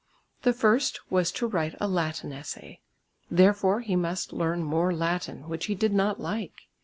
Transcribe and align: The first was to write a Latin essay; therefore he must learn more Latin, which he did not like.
The 0.41 0.51
first 0.51 0.99
was 1.11 1.31
to 1.33 1.45
write 1.45 1.75
a 1.79 1.87
Latin 1.87 2.33
essay; 2.33 2.79
therefore 3.29 3.81
he 3.81 3.95
must 3.95 4.33
learn 4.33 4.63
more 4.63 4.91
Latin, 4.91 5.47
which 5.47 5.67
he 5.67 5.75
did 5.75 5.93
not 5.93 6.19
like. 6.19 6.63